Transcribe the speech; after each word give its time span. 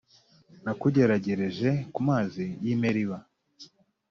Nakugeragereje 0.63 1.69
ku 1.93 1.99
mazi 2.07 2.45
y 2.63 2.67
‘i 2.73 2.75
Meriba. 2.81 3.17